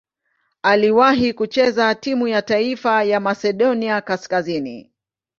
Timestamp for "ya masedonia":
3.03-4.01